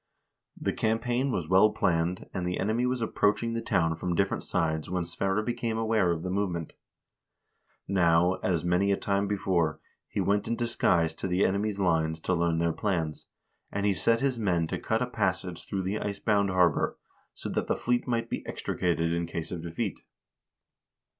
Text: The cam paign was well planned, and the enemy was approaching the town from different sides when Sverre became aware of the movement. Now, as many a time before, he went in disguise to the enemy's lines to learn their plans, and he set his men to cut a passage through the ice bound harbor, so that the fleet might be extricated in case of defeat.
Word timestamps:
The 0.59 0.73
cam 0.73 0.97
paign 0.97 1.29
was 1.29 1.47
well 1.47 1.69
planned, 1.69 2.25
and 2.33 2.43
the 2.43 2.59
enemy 2.59 2.87
was 2.87 3.03
approaching 3.03 3.53
the 3.53 3.61
town 3.61 3.95
from 3.95 4.15
different 4.15 4.43
sides 4.43 4.89
when 4.89 5.03
Sverre 5.05 5.43
became 5.43 5.77
aware 5.77 6.11
of 6.11 6.23
the 6.23 6.31
movement. 6.31 6.73
Now, 7.87 8.39
as 8.41 8.65
many 8.65 8.91
a 8.91 8.97
time 8.97 9.27
before, 9.27 9.79
he 10.07 10.19
went 10.19 10.47
in 10.47 10.55
disguise 10.55 11.13
to 11.13 11.27
the 11.27 11.45
enemy's 11.45 11.77
lines 11.77 12.19
to 12.21 12.33
learn 12.33 12.57
their 12.57 12.73
plans, 12.73 13.27
and 13.71 13.85
he 13.85 13.93
set 13.93 14.21
his 14.21 14.39
men 14.39 14.65
to 14.69 14.79
cut 14.79 15.03
a 15.03 15.05
passage 15.07 15.67
through 15.67 15.83
the 15.83 15.99
ice 15.99 16.17
bound 16.17 16.49
harbor, 16.49 16.97
so 17.35 17.47
that 17.49 17.67
the 17.67 17.75
fleet 17.75 18.07
might 18.07 18.27
be 18.27 18.43
extricated 18.47 19.13
in 19.13 19.27
case 19.27 19.51
of 19.51 19.61
defeat. 19.61 19.99